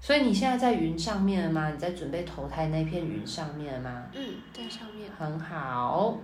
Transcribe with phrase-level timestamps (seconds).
[0.00, 1.70] 所以你现在在云上面了吗？
[1.70, 4.04] 你在准备投胎那片云上面了吗？
[4.14, 5.10] 嗯，在上面。
[5.16, 6.18] 很好。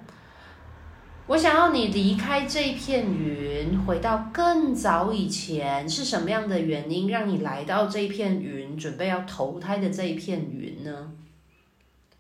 [1.27, 11.13] 我想要你离开这片云，回到更早以前，是什么样的原因让你来到这片云，准备要投胎的这一片云呢？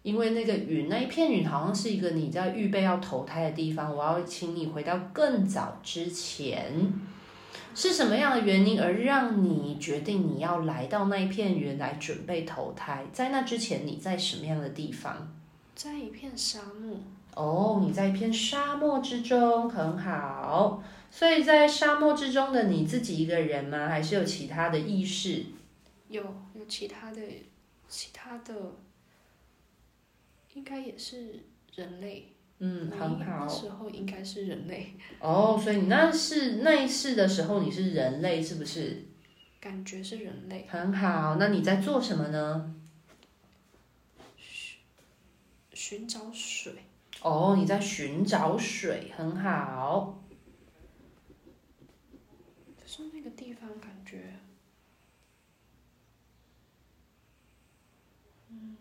[0.02, 3.96] 因为那个云，那一片云好像是一个你在预备要投胎的地方。
[3.96, 6.92] 我要请你回到更早之前，
[7.76, 13.04] 是什么样的原因而让你决定你要来到那一片云来准备投胎？
[13.12, 15.30] 在那之前，你在什么样的地方？
[15.74, 16.96] 在一片沙漠。
[17.34, 20.82] 哦，你在一片沙漠之中，很好。
[21.10, 23.88] 所以在沙漠之中的你自己一个人吗？
[23.88, 25.44] 还是有其他的意识？
[26.08, 26.22] 有，
[26.54, 27.20] 有其他的，
[27.88, 28.54] 其他的，
[30.54, 32.32] 应该也是人类。
[32.58, 33.44] 嗯，很好。
[33.44, 34.94] 那时候应该是人类。
[35.20, 39.04] 哦，所以你那是那一世的时候，你是人类，是不是？
[39.60, 40.66] 感觉是人类。
[40.68, 42.74] 很好，那你在做什么呢？
[44.38, 44.78] 寻
[45.72, 46.72] 寻找水。
[47.22, 50.22] 哦，你在寻找水，很好。
[52.80, 54.38] 可是那个地方感觉，
[58.48, 58.76] 嗯，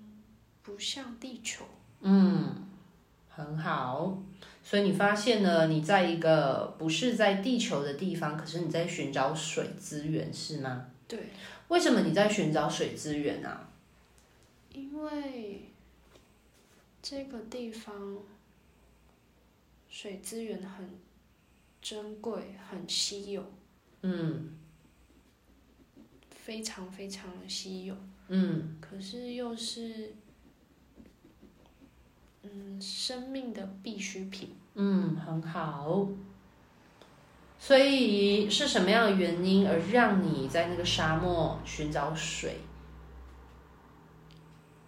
[0.61, 1.65] 不像地球。
[2.01, 2.67] 嗯，
[3.35, 4.21] 很好。
[4.63, 10.87] 所以你发现了，你在一个不是在地球的地方，可是你在寻找水资源，是吗？
[11.07, 11.19] 对。
[11.67, 13.69] 为什么你在寻找水资源啊？
[14.73, 15.69] 因为
[17.01, 18.17] 这个地方。
[19.87, 20.89] 水资源很
[21.81, 23.41] 珍贵，很稀有。
[24.01, 24.49] 嗯。
[26.29, 27.95] 非常非常的稀有。
[28.27, 28.75] 嗯。
[28.81, 30.13] 可是又是，
[32.53, 34.55] 嗯，生命的必需品。
[34.75, 36.07] 嗯，很好。
[37.57, 42.57] 所以是什么样的原因而让你在那个沙漠寻找水？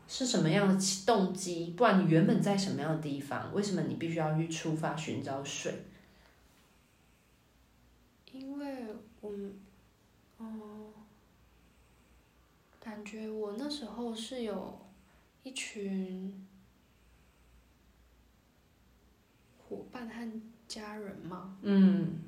[0.08, 1.73] 是什么样的动机？
[1.75, 3.53] 不然你原本在什么样的地方？
[3.53, 5.73] 为什么你必须要去出发寻找水？
[8.31, 8.86] 因为
[9.20, 9.31] 我，
[10.37, 10.93] 哦，
[12.80, 14.80] 感觉我那时候是有
[15.43, 16.46] 一群
[19.67, 21.58] 伙伴和家人嘛。
[21.61, 22.20] 嗯。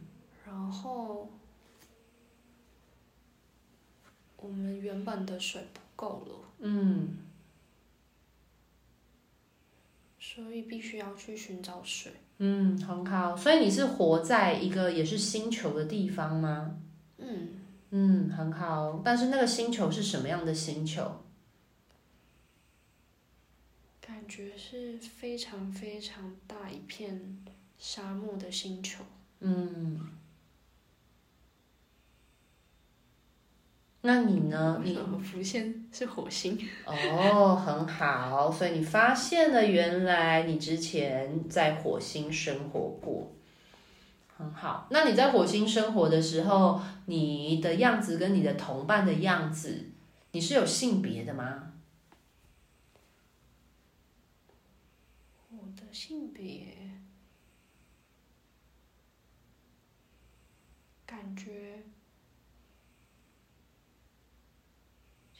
[0.45, 1.29] 然后
[4.37, 6.35] 我们原本的水不够了。
[6.59, 7.17] 嗯。
[10.19, 12.11] 所以必须要去寻找水。
[12.37, 13.35] 嗯，很好。
[13.35, 16.77] 所以你是活在一个也是星球的地方吗？
[17.17, 17.49] 嗯。
[17.91, 19.01] 嗯，很好。
[19.03, 21.23] 但是那个星球是什么样的星球？
[24.09, 27.37] 感觉是非常非常大一片
[27.77, 29.03] 沙漠的星球。
[29.41, 30.09] 嗯。
[34.01, 34.81] 那你呢？
[34.83, 36.57] 你浮现是火星。
[36.87, 43.31] 哦，很好，所以你发现了原来你之前在火星生活过，
[44.35, 44.87] 很好。
[44.89, 49.91] 那你在火星生活的时候，你的样子跟你的同伴的样子，
[50.31, 51.73] 你是有性别的吗？
[55.51, 56.65] 我的性别，
[61.05, 61.83] 感觉。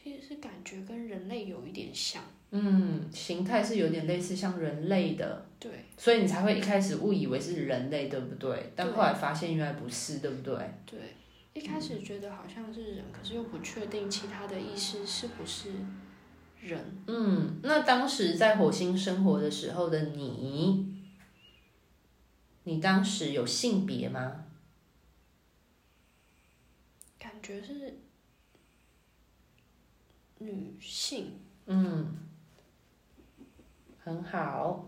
[0.02, 8.72] 其实是感觉跟人类有一点像，嗯，形态是有点类似像人类的，对，所以你才会一开始误以为是人类，对不对？
[8.78, 10.58] 但后来发现原来不是，对不对？
[10.86, 11.00] 对，
[11.54, 15.74] 一开始觉得好像是人，可是又不确定其他的意识是不是
[16.62, 17.04] 人。
[17.08, 21.04] 嗯，那当时在火星生活的时候的你，
[22.64, 24.46] 你当时有性别吗？
[27.18, 28.00] 感觉是。
[30.42, 32.18] 女性，嗯，
[34.02, 34.88] 很好。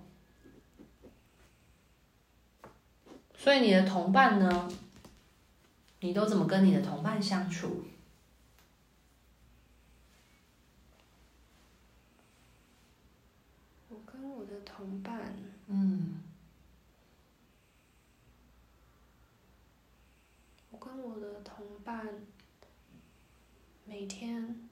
[3.35, 4.71] 所以你的同伴呢？
[5.99, 7.83] 你都怎么跟你的同伴相处？
[13.89, 15.35] 我跟我的同伴，
[15.67, 16.23] 嗯，
[20.69, 22.07] 我跟我的同伴
[23.83, 24.69] 每天。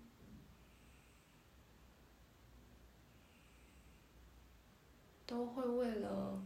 [5.29, 6.41] 都会为了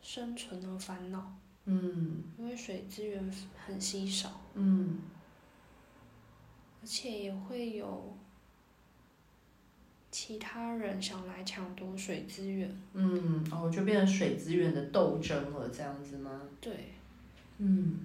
[0.00, 1.36] 生存而烦恼。
[1.66, 2.22] 嗯。
[2.38, 3.30] 因为水资源
[3.66, 4.40] 很稀少。
[4.54, 5.00] 嗯。
[6.80, 8.16] 而且也会有
[10.10, 12.74] 其他人想来抢夺水资源。
[12.94, 16.40] 嗯，哦，就变成水资源的斗争了，这样子吗？
[16.58, 16.94] 对。
[17.58, 18.00] 嗯。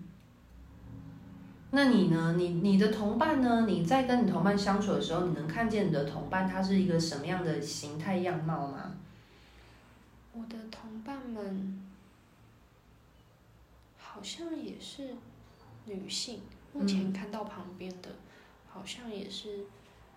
[1.72, 2.34] 那你呢？
[2.36, 3.66] 你你的同伴呢？
[3.68, 8.96] 你在跟你同伴相处的时候，你能看见你的同伴他是一个什么样的形态样貌吗？
[10.34, 11.80] 我的同伴们
[14.00, 15.16] 好像也是
[15.86, 16.42] 女性，
[16.74, 18.16] 目前看到旁边的，嗯、
[18.68, 19.66] 好像也是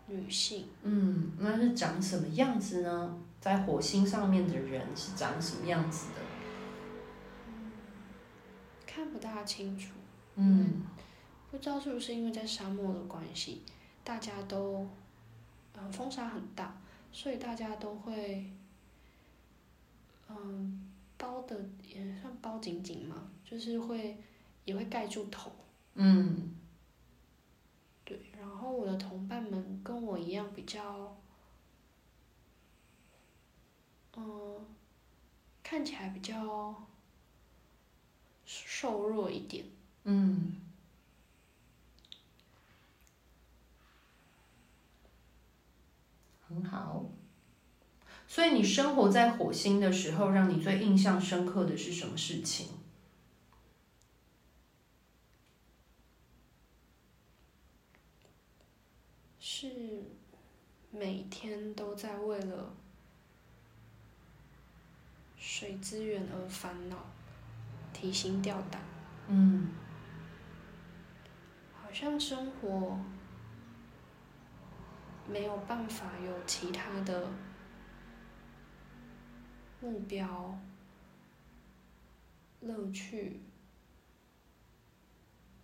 [0.06, 0.68] 女性。
[0.82, 3.14] 嗯，那是长什么样子呢？
[3.42, 6.20] 在火星上面的人是长什么样子的？
[7.48, 7.72] 嗯，
[8.86, 9.90] 看不大清楚。
[10.36, 10.86] 嗯。
[11.52, 13.60] 不知道是不是因为在沙漠的关系，
[14.02, 14.88] 大家都，
[15.74, 16.80] 呃，风沙很大，
[17.12, 18.50] 所以大家都会，
[20.30, 24.16] 嗯，包的也算包紧紧嘛，就是会
[24.64, 25.52] 也会盖住头。
[25.92, 26.56] 嗯。
[28.02, 31.14] 对，然后我的同伴们跟我一样比较，
[34.16, 34.66] 嗯，
[35.62, 36.82] 看起来比较
[38.46, 39.66] 瘦弱一点。
[40.04, 40.56] 嗯。
[46.54, 47.06] 很好，
[48.26, 52.68] 所以你生活在火星的时候，让你最印象深刻的是什么事情？
[59.38, 60.02] 是
[60.90, 62.74] 每天都在为了
[65.38, 66.96] 水资源而烦恼，
[67.92, 68.82] 提心吊胆。
[69.28, 69.68] 嗯，
[71.72, 72.98] 好像生活。
[75.32, 77.26] 没有办法有其他的
[79.80, 80.58] 目标、
[82.60, 83.40] 乐趣、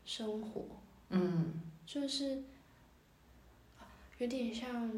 [0.06, 0.64] 生活，
[1.10, 2.42] 嗯，就是
[4.16, 4.90] 有点像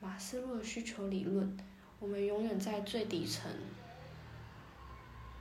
[0.00, 1.56] 马斯洛需求理论，
[1.98, 3.50] 我们永远在最底层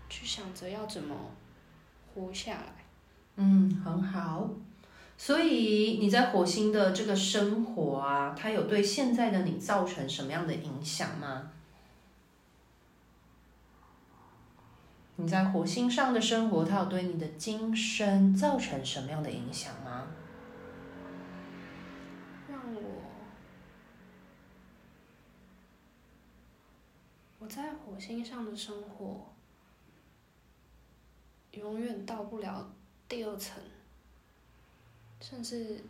[0.10, 1.16] 去想着要怎么
[2.14, 2.74] 活下来。
[3.36, 4.50] 嗯，很好。
[5.26, 11.50] 所以你在火星的这个生活啊，它有对现在的你造成什么样的影响吗？
[15.16, 20.10] 你在火星上的生活，它有对你的今生造成什么样的影响吗？
[22.50, 22.82] 让我，
[27.40, 29.34] 我在火星上的生活，
[31.52, 32.70] 永远到不了
[33.08, 33.64] 第二层。
[35.24, 35.82] 甚至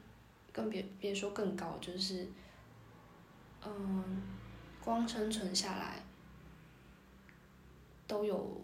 [0.52, 2.28] 更别别说更高，就是，
[3.66, 4.22] 嗯，
[4.80, 6.04] 光生存下来
[8.06, 8.62] 都有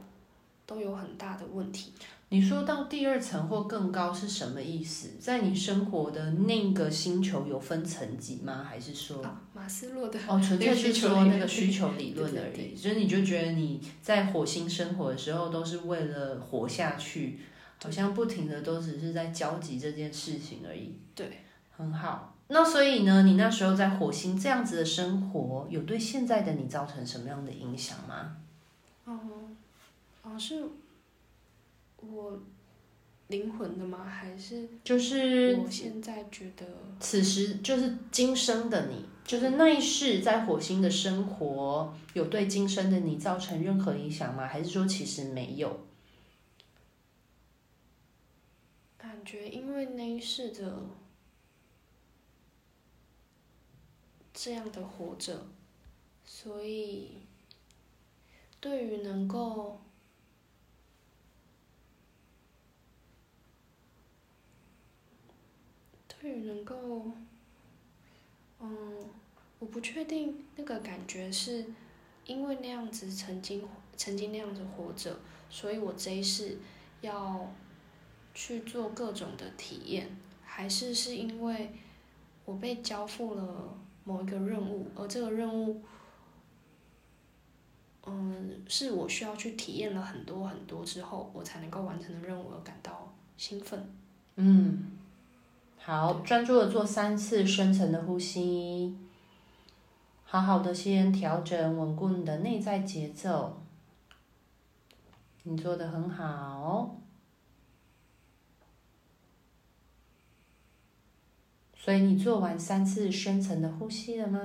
[0.67, 1.91] 都有很大的问题。
[2.31, 5.13] 你说到第二层或更高是什么意思？
[5.19, 8.63] 在你生活的那个星球有分层级吗？
[8.63, 9.23] 还是说？
[9.23, 12.75] 啊，马斯洛的哦，纯粹是说那个需求理论而已。
[12.75, 17.39] 所以你就觉得你在火星生活的时候都是为了活下去。
[17.83, 20.95] 好像不停的都只是在焦急这件事情而已。
[21.15, 21.43] 对，
[21.75, 22.35] 很好。
[22.49, 28.37] 那所以呢，你那时候在火星这样子的生活，有对现在的你造成什么样的影响吗？
[29.05, 29.19] 哦，
[30.23, 30.63] 哦，是
[31.97, 32.41] 我
[33.27, 34.03] 灵魂的吗？
[34.03, 36.65] 还是就是我现在觉得
[36.99, 44.47] 此时就是今生的你，就是那一世在火星的生活，有对今生的你造成任何影响吗？
[44.47, 45.85] 还是说其实没有？
[49.01, 50.83] 感觉因为那一世的
[54.33, 55.47] 这样的活着，
[56.25, 57.21] 所以
[58.59, 59.79] 对于能够
[66.07, 67.13] 对于能够，
[68.59, 69.09] 嗯，
[69.59, 71.67] 我不确定那个感觉是
[72.25, 73.65] 因为那样子曾经
[73.95, 76.57] 曾经那样子活着，所以我这一世
[76.99, 77.49] 要。
[78.41, 80.09] 去做各种的体验，
[80.45, 81.73] 还是是因为
[82.45, 85.81] 我被交付了某一个任务，而这个任务，
[88.05, 93.93] 嗯，是我需要去体验了很多很多之后，我才能够完成的任务而感到兴奋。
[94.37, 94.97] 嗯，
[95.77, 98.95] 好，专注的做三次深层的呼吸，
[100.23, 103.61] 好好的先调整稳固你的内在节奏，
[105.43, 106.95] 你做的很好。
[111.89, 114.39] 所以你做完三次深层的呼吸了吗？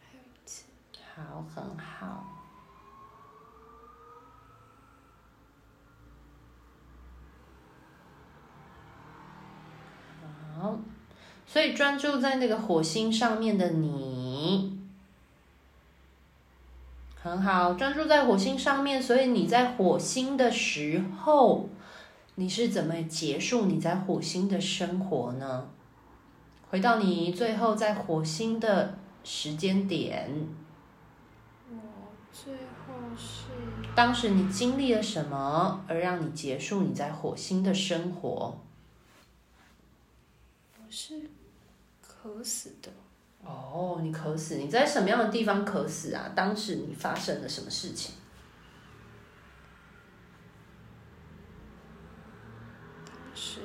[0.00, 0.64] 还有一次。
[1.14, 2.24] 好，很好。
[10.56, 10.80] 好，
[11.46, 14.80] 所以专注在那个火星上面的你，
[17.22, 19.00] 很好，专注在火星上面。
[19.00, 21.68] 所以你在火星的时候。
[22.38, 25.68] 你是怎么结束你在火星的生活呢？
[26.70, 30.46] 回到你最后在火星的时间点。
[31.68, 31.76] 我
[32.32, 33.46] 最后是。
[33.96, 38.60] 当时你经历了什么，而让你结束你在火星的生活？
[40.76, 41.28] 我是
[42.00, 42.92] 渴死的。
[43.42, 44.58] 哦，你渴死？
[44.58, 46.30] 你在什么样的地方渴死啊？
[46.36, 48.14] 当时你发生了什么事情？
[53.06, 53.60] 当时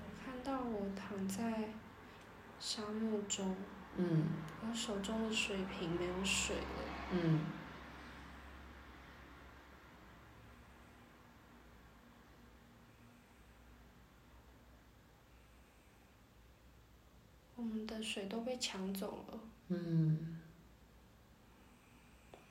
[0.00, 1.70] 我看到我躺在
[2.58, 3.56] 沙漠中，
[3.96, 4.24] 嗯，
[4.62, 6.62] 我手中的水瓶没有水了，
[7.12, 7.40] 嗯，
[17.56, 20.40] 我们的水都被抢走了，嗯，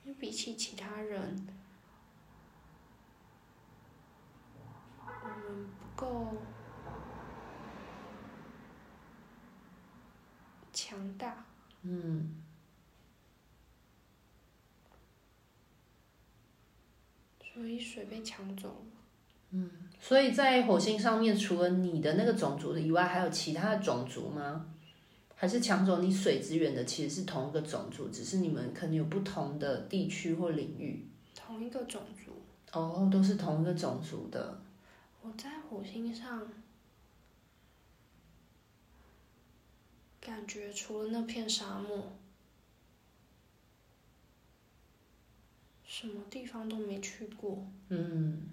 [0.06, 1.48] 就比起其他人，
[5.06, 6.38] 我们不够
[10.90, 11.46] 强大，
[11.84, 12.36] 嗯，
[17.54, 18.86] 所以水被抢走了。
[19.52, 19.70] 嗯，
[20.02, 24.66] 所以在火星上面，除了你的那个种族的以外，还有其他的种族吗？
[25.36, 31.08] 还是抢走你水资源的其实是同一个种族，只是你们可能有不同的地区或领域。
[31.36, 32.32] 同一个种族。
[32.72, 34.60] 哦，都是同一个种族的。
[35.22, 36.42] 我在火星上，
[40.30, 42.16] 感觉除了那片沙漠，
[45.84, 47.66] 什么地方都没去过。
[47.88, 48.48] 嗯。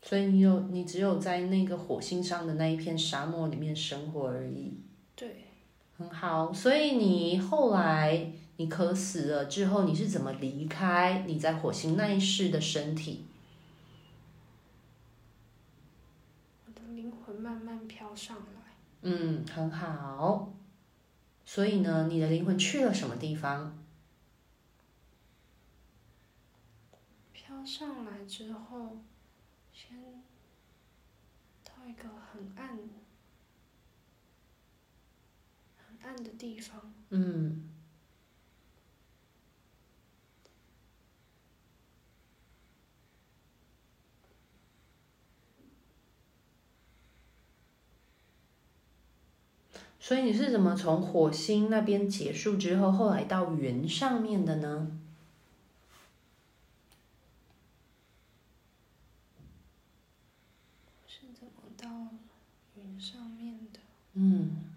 [0.00, 4.74] 所以你有，你只有在那个火星上的那一片沙漠里面生活而已。
[5.16, 5.46] 对，
[5.96, 6.52] 很好。
[6.52, 13.26] 所以你后来你渴死了之后，你是怎么离开你在火星那一世的身体？
[16.64, 18.57] 我的灵魂慢慢飘上来。
[19.02, 20.52] 嗯，很好。
[21.44, 23.84] 所以呢，你的灵魂去了什么地方？
[27.32, 28.98] 飘上来之后。
[29.72, 29.96] 先
[31.62, 32.76] 到一个很暗、
[35.76, 36.92] 很暗的地方。
[37.10, 37.77] 嗯。
[50.08, 54.98] 所以你是怎么从火星那边结束之后，后来到云上面的呢？
[61.06, 61.86] 是怎么到
[62.76, 63.80] 云上面的
[64.14, 64.72] 嗯，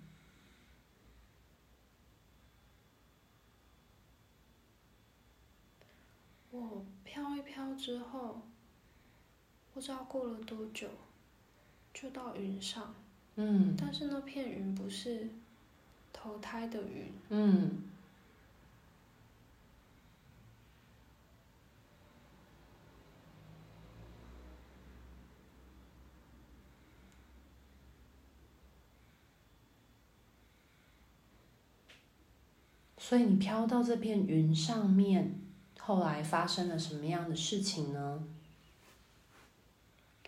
[6.49, 8.41] 我飘一飘之后，
[9.73, 10.89] 不知道过了多久，
[11.93, 12.93] 就到云上。
[13.35, 15.29] 嗯，但是那片云不是
[16.11, 17.11] 投胎的云。
[17.29, 17.83] 嗯。
[32.97, 35.37] 所以你飘到这片云上面，
[35.79, 38.25] 后来发生了什么样的事情呢？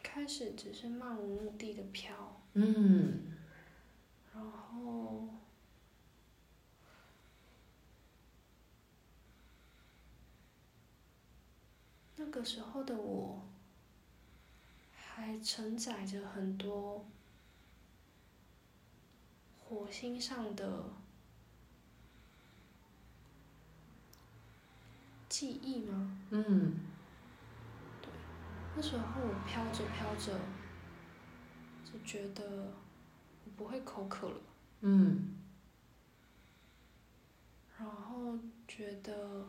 [0.01, 2.32] 开始只是漫无目的的飘。
[2.53, 3.19] 嗯。
[4.33, 5.27] 然后，
[12.15, 13.41] 那个时候的我，
[14.95, 17.05] 还承载着很多
[19.59, 20.85] 火星上的。
[25.29, 26.15] 记忆吗？
[26.29, 26.75] 嗯，
[28.03, 28.11] 对，
[28.75, 30.33] 那时候我飘着飘着，就
[32.03, 32.73] 觉得
[33.45, 34.41] 我不会口渴了。
[34.81, 35.35] 嗯，
[37.77, 39.45] 然后觉得，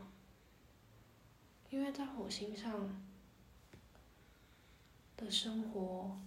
[1.70, 3.02] 因为在火星上
[5.16, 6.18] 的生活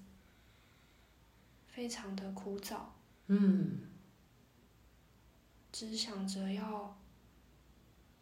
[1.68, 2.80] 非常的枯燥。
[3.28, 3.82] 嗯，
[5.72, 6.98] 只想着要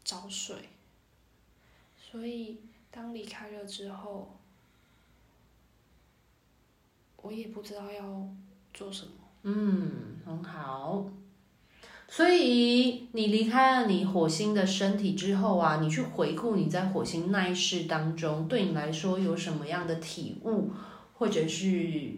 [0.04, 0.70] 找水。
[1.98, 4.35] 所以，当离开了之后，
[7.25, 8.29] 我也不知道要
[8.72, 9.12] 做什么。
[9.41, 9.91] 嗯，
[10.24, 11.03] 很好。
[12.08, 20.70] 所以你离开了你火星的身体之后啊，你去回顾你在火星那一世当中，对你来说有什么样的体悟，
[21.15, 22.12] 或者是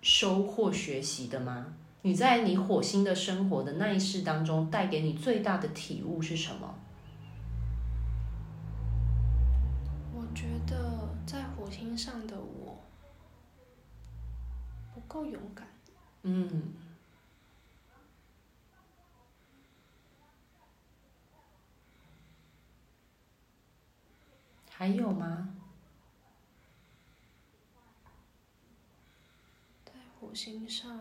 [0.00, 1.74] 收获、学习的吗？
[2.00, 6.74] 你在你火星的生活的那一世当中，带给你最大的体悟是什么？
[10.14, 12.34] 我觉得在火星上的
[15.10, 15.66] 够勇敢。
[16.22, 16.72] 嗯。
[24.70, 25.48] 还有吗？
[29.84, 31.00] 在火星上。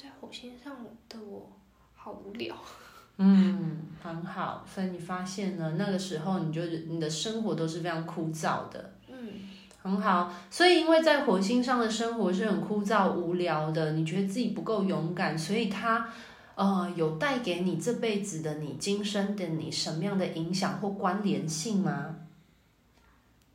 [0.00, 0.76] 在火星上
[1.08, 1.50] 的我
[1.96, 2.56] 好无聊。
[3.20, 4.64] 嗯，很好。
[4.72, 8.92] 所以你发现了，那个时候你就你的生活都是非常枯燥的。
[9.08, 9.50] 嗯，
[9.82, 10.32] 很好。
[10.48, 16.08] 所以因为在火星上的生活是很枯燥无聊的，你觉得自己不够勇敢，所以他
[16.54, 22.14] 呃有带给你这辈子的你今生的你什么样的影响或关联性吗？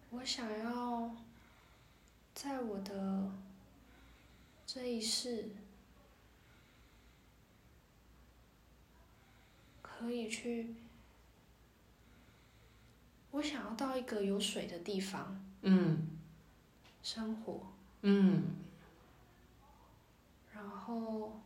[0.09, 1.09] 我想要
[2.35, 3.31] 在我的
[4.67, 5.45] 这一世。
[10.03, 10.75] 可以去，
[13.31, 16.09] 我想要到一个有水的地方，嗯，
[17.01, 17.67] 生活，
[18.01, 18.43] 嗯，
[20.53, 21.39] 然后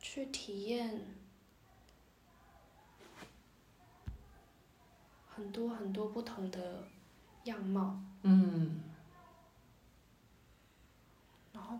[0.00, 1.06] 去体验
[5.28, 6.88] 很多很多不同的
[7.44, 8.80] 样貌，嗯。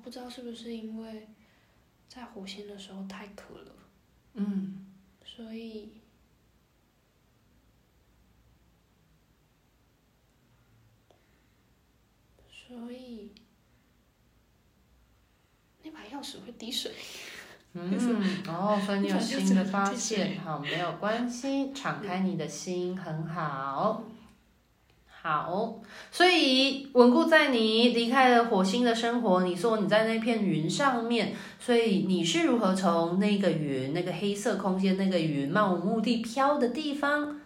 [0.02, 1.28] 不知道是不是因为
[2.08, 3.72] 在火星的时候太渴了，
[4.34, 4.86] 嗯，
[5.24, 6.00] 所以，
[12.50, 13.32] 所以
[15.82, 16.92] 那把钥匙会滴水。
[17.76, 17.90] 嗯，
[18.46, 24.04] 哦，所以你有新的发现，好，没有关系，敞开你的心，很好。
[25.26, 25.80] 好，
[26.12, 29.42] 所以稳固在你离开了火星的生活。
[29.42, 37.40] 你说你在那片云上面，所以你是如何从那个云、那个黑色空间、那个云漫无目的飘的地方，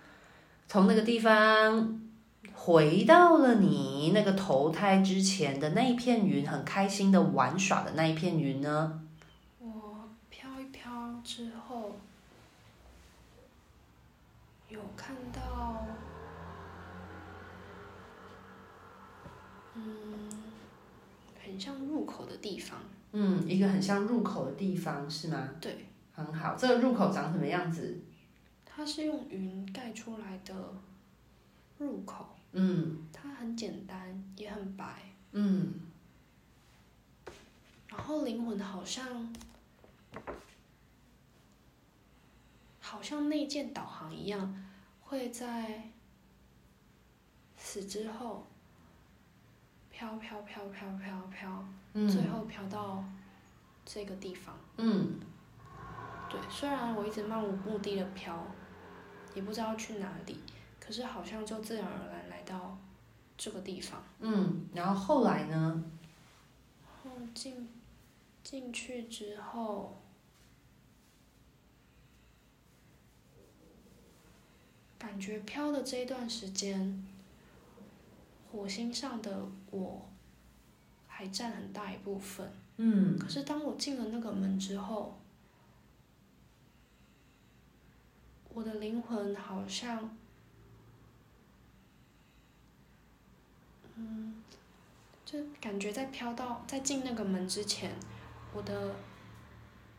[0.66, 2.00] 从那个地方
[2.53, 9.03] 回到了你那个投胎之前的那一片云，很开心的玩耍的那一片云呢？
[9.61, 9.70] 我
[10.29, 10.90] 飘一飘
[11.22, 11.92] 之后，
[14.68, 15.87] 有看到。
[19.87, 20.29] 嗯，
[21.45, 22.81] 很像入口的地方。
[23.12, 25.49] 嗯，一个很像入口的地方是吗？
[25.61, 26.55] 对，很好。
[26.55, 28.01] 这个入口长什么样子？
[28.67, 30.55] 它是用云盖出来的
[31.79, 32.37] 入口。
[32.53, 35.14] 嗯，它很简单，也很白。
[35.33, 35.75] 嗯，
[37.88, 39.35] 然后灵魂好像
[42.81, 44.64] 好像内建导航一样，
[45.01, 45.91] 会在
[47.57, 48.47] 死之后。
[49.98, 53.02] 飘飘飘飘飘飘，嗯、最后飘到
[53.84, 54.56] 这个地方。
[54.76, 55.18] 嗯，
[56.30, 58.46] 对，虽然我一直漫无目的的飘，
[59.34, 60.38] 也不知道去哪里，
[60.78, 62.78] 可是好像就自然而然来到
[63.37, 64.00] 这个地方。
[64.20, 65.82] 嗯，然后后来呢？
[67.04, 67.68] 然后进
[68.44, 70.00] 进去之后，
[74.96, 77.04] 感觉飘的这一段时间。
[78.50, 80.08] 火星上的我，
[81.06, 82.50] 还占很大一部分。
[82.78, 83.18] 嗯。
[83.18, 85.18] 可是当我进了那个门之后，
[88.48, 90.16] 我的灵魂好像，
[93.96, 94.42] 嗯，
[95.26, 97.94] 就感觉在飘到在进那个门之前，
[98.54, 98.94] 我的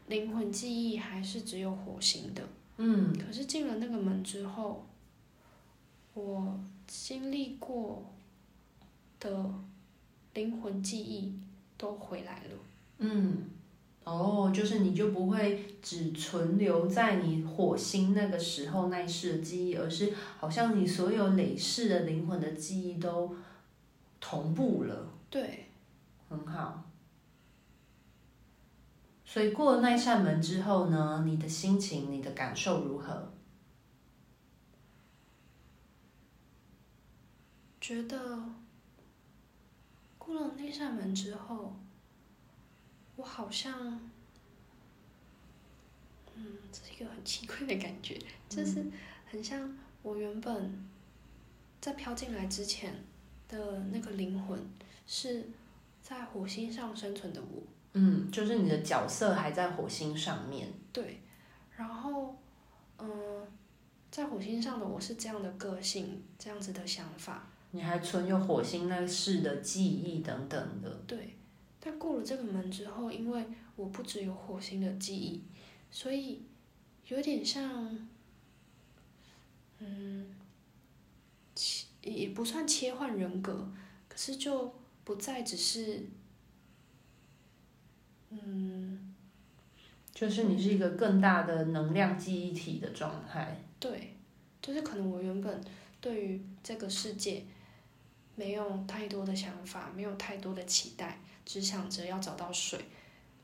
[0.08, 2.44] 灵魂记忆还是只有火星的。
[2.78, 3.14] 嗯。
[3.16, 4.88] 可是进了那个门之后，
[6.16, 8.04] 我经历过。
[9.20, 9.54] 的
[10.34, 11.34] 灵魂记忆
[11.78, 12.50] 都回来了。
[12.98, 13.50] 嗯，
[14.04, 23.36] 哦，就是你就不会只存留在你火星那个时候那一世的记忆，而是好像你所有累世的灵魂的记忆都
[24.20, 25.10] 同步了。
[25.30, 25.68] 对，
[26.30, 26.84] 很好。
[29.26, 33.32] 所以过了那扇门之后呢，你的心情、你的感受如何？
[37.80, 38.40] 觉得。
[40.30, 41.74] 过了那扇门之后，
[43.16, 44.00] 我好像，
[46.36, 48.16] 嗯，这是一个很奇怪的感觉，
[48.48, 48.86] 就是
[49.26, 50.88] 很像我原本
[51.82, 52.94] 在飘进来之前
[53.48, 54.64] 的那个灵魂，
[55.08, 55.50] 是
[56.04, 57.64] 在火星上生存的我。
[57.94, 60.72] 嗯，就是你的角色还在火星上面。
[60.94, 61.24] 对，
[61.76, 62.38] 然后，
[63.00, 63.48] 嗯，
[64.12, 67.48] 在火星上的我是这样的个性，这样子的想法。
[67.72, 70.90] 你还存有火星那世的记忆等等的。
[71.06, 71.36] 对，
[71.80, 75.44] 但过了这个门之后，因为我不只有火星的记忆，
[75.92, 76.42] 所以
[77.08, 78.08] 有点像，
[79.78, 80.36] 嗯，
[81.54, 83.72] 切也不算切换人格，
[84.08, 86.08] 可是就不再只是，
[88.30, 89.14] 嗯，
[90.12, 93.64] 就是你是一个更大的能量记忆体的状态。
[93.80, 94.16] 对，
[94.60, 95.62] 就是可能我原本
[96.02, 97.46] 对于这个世界。
[98.40, 102.80] 没有太多的想法，没有太多的期待，只想着要找到水，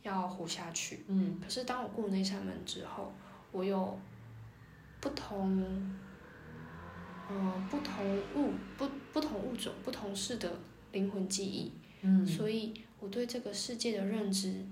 [0.04, 1.04] 要活下去。
[1.10, 1.38] 嗯。
[1.44, 3.12] 可是当我过那扇门之后，
[3.52, 4.00] 我有
[5.02, 5.60] 不同，
[7.30, 10.50] 嗯、呃，不同物不不同物种不同式的
[10.94, 11.74] 灵魂记忆。
[12.00, 12.26] 嗯。
[12.26, 14.66] 所以我对这个世界的认知，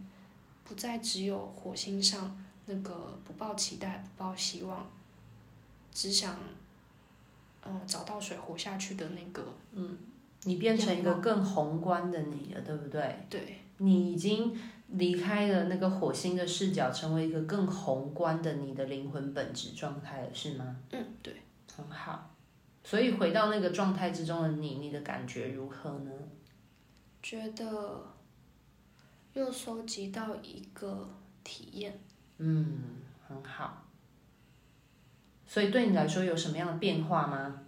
[0.63, 4.89] 不再只有火星上那个不抱期待、不抱希望，
[5.91, 6.39] 只想，
[7.85, 9.53] 找到水活下去的那个。
[9.73, 9.97] 嗯。
[10.45, 13.25] 你变成一个更宏观的你了，对不对？
[13.29, 13.59] 对。
[13.77, 14.55] 你已经
[14.89, 20.75] 离开了那个火星的视角，成为一个更宏观的你的灵魂本质状态了，是吗？
[20.91, 21.35] 嗯，对。
[21.75, 22.29] 很好。
[22.83, 26.11] 所以回到那个状态之中的你，你的感觉如何呢？
[27.21, 28.05] 觉得
[29.33, 31.09] 又收集到一个
[31.43, 31.99] 体验。
[32.37, 32.79] 嗯，
[33.27, 33.85] 很好。
[35.47, 37.61] 所以对你来说有什么样的变化吗？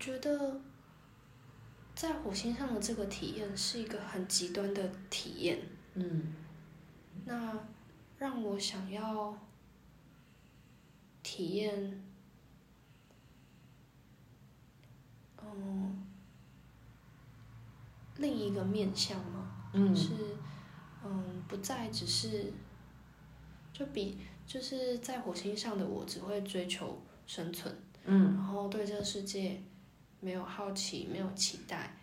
[0.00, 0.58] 觉得
[1.94, 5.60] 在火星上的这个体验是一个很极端的体验。
[5.94, 6.34] 嗯，
[7.26, 7.56] 那
[8.16, 9.36] 让我想要
[11.22, 12.02] 体验，
[15.42, 16.02] 嗯，
[18.16, 19.52] 另一个面向吗？
[19.74, 20.14] 嗯，是，
[21.04, 22.50] 嗯，不再只是，
[23.70, 29.60] 就比就是在火星上的我只会追求生存，嗯，然后对这个世界。
[30.20, 31.96] 没有好奇，没有期待，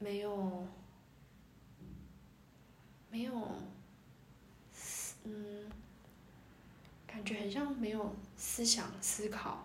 [0.00, 0.66] 没有，
[3.10, 3.32] 没有，
[5.22, 5.70] 嗯，
[7.06, 9.64] 感觉很像没有思想思考，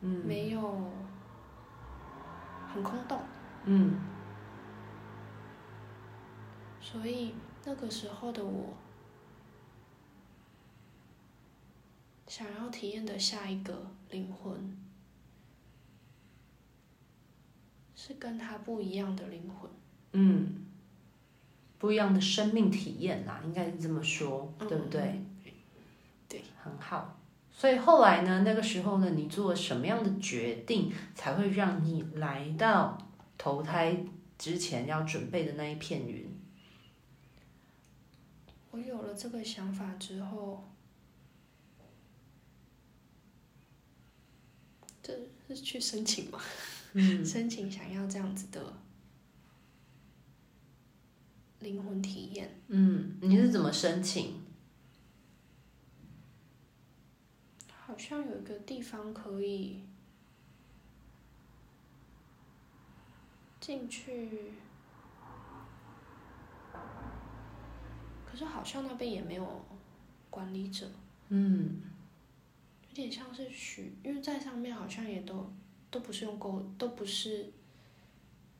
[0.00, 0.92] 嗯，没有，
[2.72, 3.20] 很空洞，
[3.64, 3.98] 嗯，
[6.80, 8.74] 所以那个时候的我，
[12.28, 14.81] 想要体验的下一个灵魂。
[18.04, 19.70] 是跟他不一样的灵魂，
[20.10, 20.66] 嗯，
[21.78, 25.00] 不一样的生命体验啦，应该是这么说，对不对？
[25.44, 25.52] 嗯，
[26.28, 27.16] 对，很好。
[27.52, 32.98] 所以后来呢，那个时候呢，你做了什么样的决定，才会让你来到
[33.38, 33.96] 投胎
[34.36, 36.28] 之前要准备的那一片云？
[38.72, 40.64] 我有了这个想法之后，
[45.00, 46.40] 这是去申请吗？
[46.94, 48.74] 嗯，申请想要这样子的
[51.60, 52.60] 灵魂体验。
[52.68, 54.42] 嗯，你是怎么申请？
[57.86, 59.82] 好像有一个地方可以
[63.58, 64.52] 进去，
[68.26, 69.64] 可是好像那边也没有
[70.28, 70.90] 管理者。
[71.28, 71.80] 嗯，
[72.88, 75.50] 有点像是许，因为在上面好像也都。
[75.92, 77.52] 都不是用沟，都不是，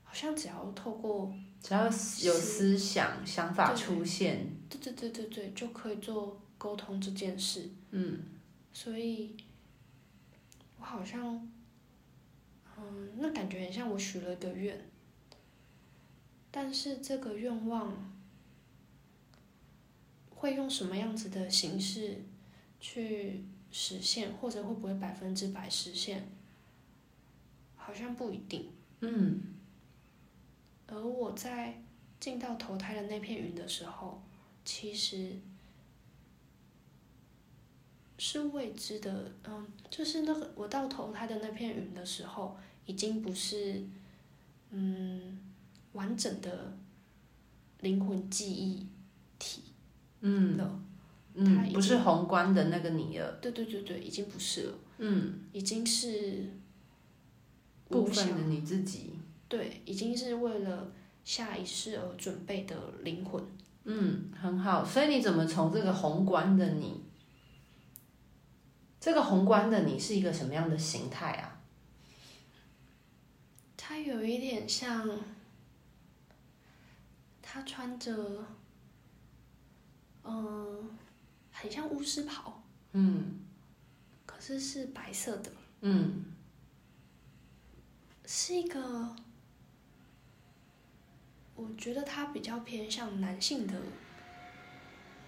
[0.04, 7.70] 好像只要透过，只要有思想想法出现，对对对对对，就可以做沟通这件事。
[7.90, 8.20] 嗯，
[8.70, 9.34] 所以，
[10.78, 11.50] 我好像，
[12.76, 14.90] 嗯，那感觉很像我许了一个愿，
[16.50, 18.12] 但是这个愿望
[20.28, 22.22] 会用什么样子的形式
[22.78, 26.28] 去实现，或者会不会百分之百实现？
[27.84, 28.70] 好像不一定。
[29.00, 29.40] 嗯。
[30.86, 31.82] 而我在
[32.20, 34.22] 进到投胎的那片云的时候，
[34.64, 35.32] 其实
[38.18, 39.32] 是未知的。
[39.44, 43.82] 嗯，就是那个我到投胎的那片云的时候，已经不是
[44.70, 45.38] 嗯
[45.92, 46.76] 完整的
[47.80, 48.86] 灵魂记忆
[49.38, 49.62] 体
[50.20, 50.82] 嗯了。
[51.34, 53.32] 嗯，不是宏观的那个你了。
[53.40, 54.74] 对对对对，已经不是了。
[54.98, 56.50] 嗯，已经是。
[57.92, 59.12] 部分的你自己，
[59.48, 60.90] 对，已经是为了
[61.24, 63.44] 下一世而准备的灵魂。
[63.84, 64.84] 嗯，很好。
[64.84, 67.00] 所以你怎么从这个宏观的你，
[68.98, 71.60] 这个宏观的你是一个什么样的形态啊？
[73.76, 75.10] 他有一点像，
[77.42, 78.44] 他穿着，
[80.24, 80.88] 嗯，
[81.50, 83.40] 很像巫师袍，嗯，
[84.24, 86.24] 可是是白色的，嗯，
[88.26, 89.14] 是一个，
[91.54, 93.74] 我觉得他比较偏向男性的，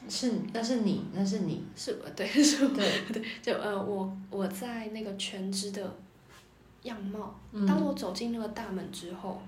[0.09, 5.97] 是，那是你，那是你，是，对， 是，对，对，就呃，我我在那个全职的
[6.83, 9.43] 样貌，嗯，当我走进那个大门之后，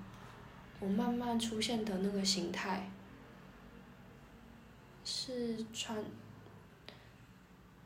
[0.79, 2.89] 我慢慢出现的那个形态。
[5.09, 5.97] 是穿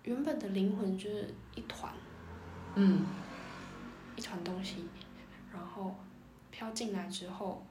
[0.02, 1.94] 原本的灵魂就是一团，
[2.74, 3.06] 嗯，
[4.16, 4.78] 一团东西，
[5.52, 5.96] 然后
[6.50, 7.66] 飘进来之后，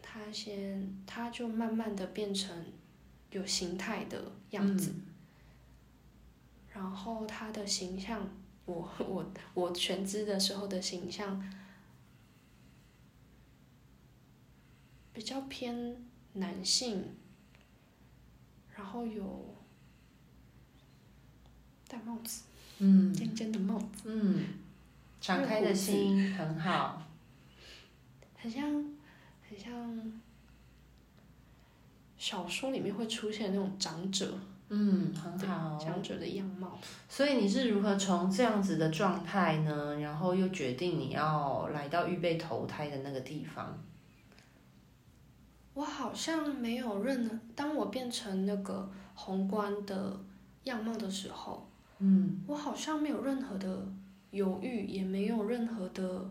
[0.00, 2.66] 它先，它就慢慢的变成
[3.30, 5.02] 有形态的样子，嗯，
[6.72, 8.28] 然后它的形象，
[8.66, 11.42] 我我我全知的时候的形象
[15.12, 16.04] 比较偏。
[16.36, 17.14] 男性，
[18.74, 19.54] 然后有
[21.86, 22.42] 戴帽子，
[22.78, 24.44] 嗯，尖尖的帽子，嗯，
[25.24, 27.02] 敞开的心很好，
[28.36, 28.62] 很像，
[29.48, 30.12] 很像
[32.18, 34.34] 小说里面会出现那种长者，
[34.68, 36.78] 嗯，很好，长者的样貌。
[37.08, 39.98] 所以你是如何从这样子的状态呢？
[39.98, 43.82] 然后又决定你要来到预备投胎的那个地方？
[45.72, 50.20] 我好像没有任何，当我变成那个宏观的
[50.64, 51.66] 样貌的时候，
[52.00, 53.88] 嗯，我好像没有任何的
[54.34, 56.28] 犹豫，也没有任何的，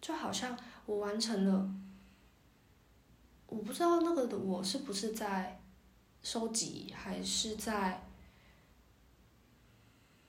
[0.00, 1.72] 就好像我完成了，
[3.46, 5.60] 我不知道那个的我是不是在
[6.20, 8.02] 收集，还是在，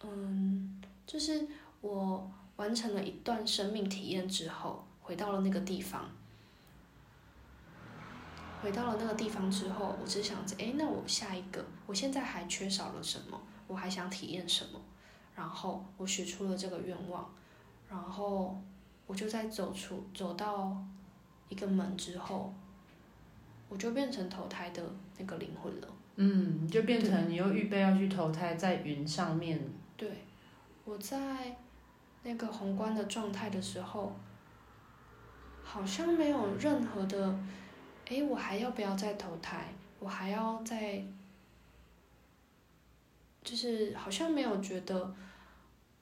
[0.03, 1.47] 嗯，就是
[1.81, 6.09] 我完成了一段生命体验之后，回到了那个地方。
[8.61, 13.41] 回到了那个地方之后，我只想着，哎，那我下一个，我现在还缺少了什么？
[13.67, 14.79] 我还想体验什么？
[15.35, 17.29] 然后我许出了这个愿望，
[17.89, 18.59] 然后
[19.05, 20.75] 我就在走出走到
[21.49, 22.53] 一个门之后，
[23.69, 24.81] 我就变成投胎的
[25.17, 25.87] 那个灵魂了。
[26.15, 29.59] 嗯，就变成你又预备要去投胎在云上面。
[29.97, 30.09] 对，
[30.85, 31.17] 我在
[32.23, 34.15] 那个宏观的状态的时候，
[35.61, 37.37] 好像没有任何的。
[38.07, 39.65] 哎，我还要不要再投胎？
[39.99, 41.03] 我还要再，
[43.45, 45.15] 就是好像没有觉得，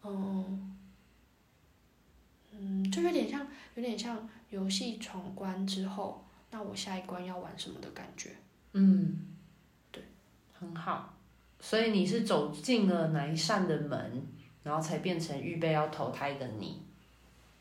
[0.03, 0.75] 嗯，
[2.51, 8.31] 嗯，就有点像，有点像游戏闯关之后，那我下一关要玩什么的感觉。
[8.71, 9.19] 嗯，
[9.91, 10.01] 对，
[10.57, 11.13] 很好。
[11.59, 14.25] 所以你是走进了哪一扇的门，
[14.63, 16.81] 然后才变成预备要投胎的你？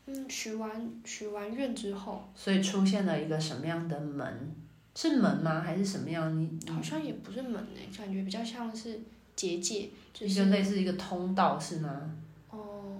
[0.05, 4.55] 嗯，许完许完愿之后，所以出现了一个什么样的门？
[4.95, 5.61] 是门吗？
[5.61, 6.39] 还是什么样？
[6.39, 8.99] 你好像也不是门诶、欸，感觉比较像是
[9.35, 12.15] 结界，就是就类似一个通道，是吗？
[12.49, 12.99] 哦，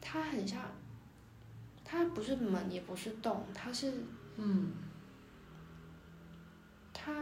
[0.00, 0.60] 它很像，
[1.84, 3.92] 它不是门，也不是洞，它是
[4.36, 4.72] 嗯，
[6.92, 7.12] 它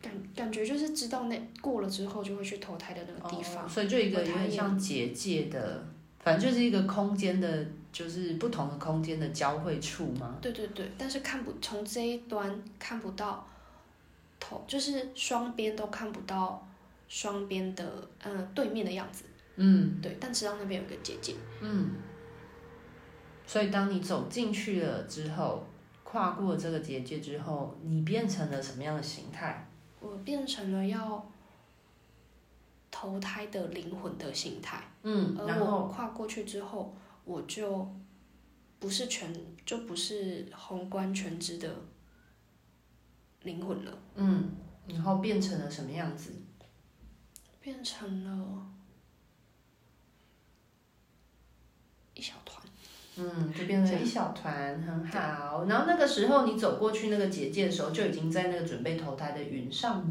[0.00, 5.86] 感感觉就是知道那过了之后就会去投胎的那个地方，哦、所以就一个有点像结界的，
[6.18, 7.66] 反正就是一个空间的。
[7.92, 10.38] 就是不同的空间的交汇处吗？
[10.40, 13.44] 对对对，但是看不从这一端看不到
[14.38, 16.64] 头，就是双边都看不到
[17.10, 19.24] 双边的嗯对面的样子。
[19.56, 21.34] 嗯，对，但知道那边有个结界。
[21.60, 21.90] 嗯，
[23.46, 25.66] 所以当你走进去了之后，
[26.02, 29.68] 跨过这个结界之后，你变成了什么样的形态？
[30.00, 31.30] 我变成了要
[32.90, 34.82] 投胎的灵魂的形态。
[35.02, 36.96] 嗯，而我跨过去之后。
[37.22, 37.86] 我就
[38.80, 39.32] 不是全，
[39.64, 41.72] 就不是宏观全知的
[43.42, 43.98] 灵魂了。
[44.16, 44.50] 嗯，
[44.88, 46.32] 然后变成了什么样子？
[47.60, 48.66] 变成了
[52.14, 52.66] 一小团。
[53.16, 55.66] 嗯，就变成了一小团，很好。
[55.66, 60.04] 然后那个时候你走过去那个结界的时候，就已经在那个准备投胎的云上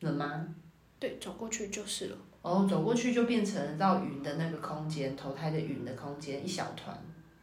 [0.00, 0.54] 了吗？
[0.98, 2.16] 对，走过去就是了。
[2.40, 6.96] 哦，走过去就变成了到云的那个空间，投胎的云的空间，一小团。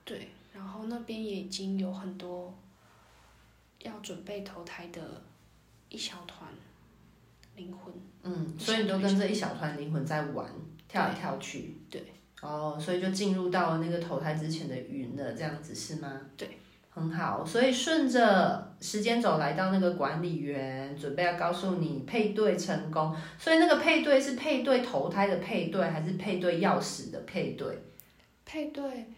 [0.03, 2.57] 对，然后那边也已经有很多
[3.79, 5.21] 要准备投胎的
[5.89, 6.49] 一小团
[7.55, 7.93] 灵魂。
[8.23, 10.49] 嗯，所以你都跟这一小团灵魂在玩，
[10.87, 11.77] 跳来跳去。
[11.89, 12.03] 对。
[12.41, 16.21] 哦，所以就进入到了那个投胎之前的云了，这样子是吗？
[16.37, 16.57] 对。
[16.91, 23.15] 很好，所以顺着时间走来到那个管理员，准备要告诉你配对成功。
[23.37, 27.83] 所以那个配对是配对投胎的配对，还是配对钥匙的配对？
[28.43, 29.13] 配对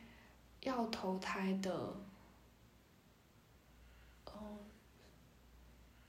[0.63, 1.71] 要投胎的，
[4.25, 4.59] 哦，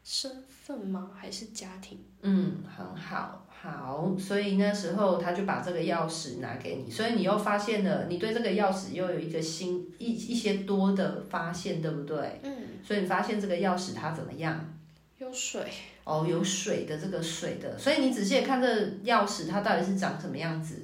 [0.05, 1.11] 身份吗？
[1.15, 1.99] 还是家庭？
[2.23, 12.41] 嗯，很好，好，所以那时候他就把这个钥匙拿给你，所以你又发现了，你对这个钥匙又有一个新一一些多的发现，对不对？
[12.43, 12.53] 嗯。
[12.85, 14.59] 所以你发现这个钥匙它怎么样？
[15.19, 15.65] 有水。
[16.05, 18.69] 哦，有水的这个水的，所以你仔细看这
[19.05, 20.83] 钥匙，它到底是长什么样子？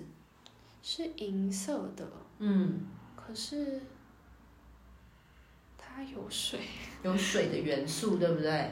[0.82, 2.06] 是银色的。
[2.38, 2.86] 嗯。
[3.16, 3.80] 可是。
[5.76, 6.60] 它有水，
[7.02, 8.70] 有水的元素，对不对？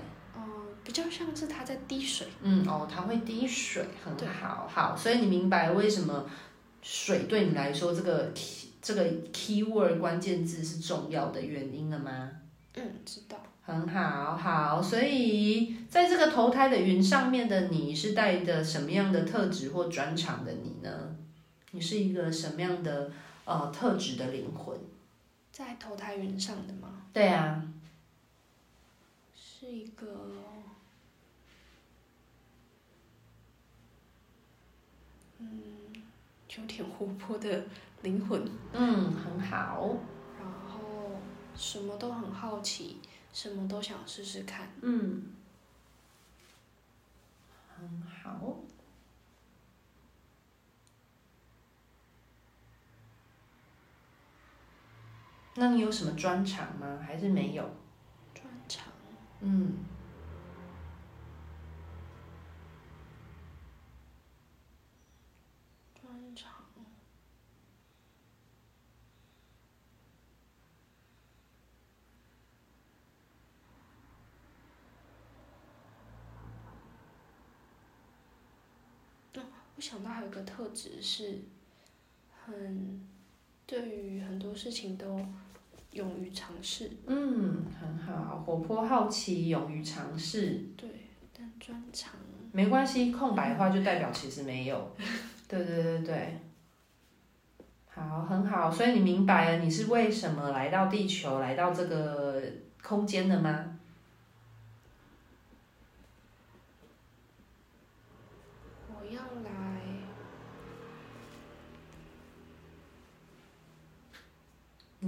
[0.87, 2.29] 嗯，比较像是它在滴水。
[2.42, 6.25] 嗯，哦，它会滴水，很好，好，所以你明白为什么
[6.81, 12.31] 水对你来说这个 key 这个 keyword 关键字是重要的原因了吗？
[12.75, 13.37] 嗯，知道。
[13.64, 21.16] 很好，好，所以在这个投胎的云上面的你是带着什么样的特质或转场的你呢？
[21.72, 23.11] 你是一个什么样的
[23.44, 24.79] 呃特质的灵魂？
[25.51, 27.03] 在投胎云上的吗？
[27.12, 27.61] 对啊，
[29.35, 30.07] 是一个，
[35.38, 35.49] 嗯，
[36.59, 37.64] 有点活泼的
[38.03, 38.49] 灵魂。
[38.73, 39.97] 嗯，很好。
[40.38, 41.19] 然后
[41.55, 43.01] 什么都很好奇，
[43.33, 44.71] 什么都想试试看。
[44.83, 45.35] 嗯，
[47.77, 48.57] 很好。
[55.59, 56.99] 那你有什么专长吗？
[57.03, 57.62] 还是没有？
[58.35, 58.85] 专长。
[59.40, 59.79] 嗯。
[65.99, 66.53] 专长。
[79.35, 79.42] 哦，
[79.77, 81.39] 我想到还有一个特质是，
[82.45, 83.01] 很，
[83.67, 85.21] 对于很多事情都。
[85.93, 90.62] 勇于尝试，嗯，很好，活泼好奇，勇于尝试。
[90.77, 90.91] 对，
[91.35, 92.12] 但专长
[92.53, 94.95] 没关系，空白的话就代表其实没有。
[95.49, 96.39] 对对对对，
[97.89, 102.43] 好，很好，所以你明白了你是为什么来到地球，来到这个
[102.83, 103.76] 空间的吗？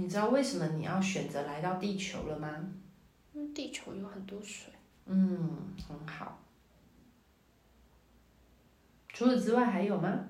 [0.09, 2.49] 你知道为什么你要选择来到地球了吗？
[3.31, 4.73] 因为地球有很多水。
[5.05, 6.39] 嗯，很好。
[9.09, 10.25] 除此之外还有吗？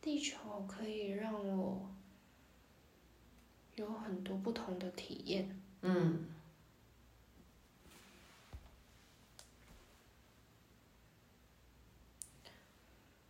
[0.00, 1.88] 地球可以让我
[3.76, 5.60] 有很多不同的体验。
[5.82, 6.26] 嗯。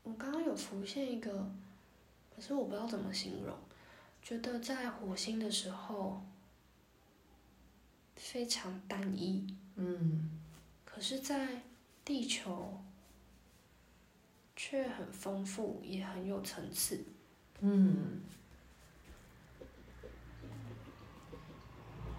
[0.03, 1.51] 我刚刚有浮现一个，
[2.35, 3.55] 可是我不知道怎么形容。
[4.29, 6.23] 觉得在火星的时候
[8.15, 10.39] 非常单一，嗯，
[10.85, 11.63] 可是，在
[12.05, 12.79] 地球
[14.55, 17.03] 却很丰富，也很有层次，
[17.61, 18.21] 嗯。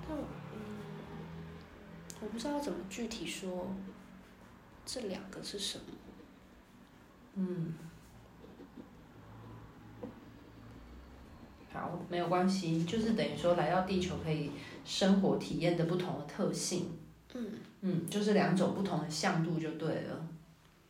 [0.07, 0.23] 但嗯，
[2.21, 3.71] 我不知道怎么具体说
[4.83, 5.83] 这两个是什么，
[7.35, 7.75] 嗯。
[11.79, 14.51] 好，没有关系，就是等于说来到地球可以
[14.83, 16.87] 生活体验的不同的特性。
[17.33, 17.45] 嗯
[17.81, 20.27] 嗯，就是两种不同的向度就对了。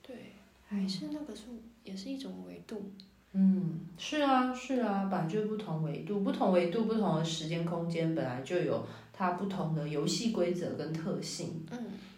[0.02, 0.34] 对，
[0.67, 1.43] 还是那个是
[1.84, 2.91] 也是一种维度。
[3.34, 11.63] 嗯，是啊是啊，本来就不同维度，不同维度不同的时间空间本来就有它不同的游戏规则跟特性。
[11.69, 11.78] 嗯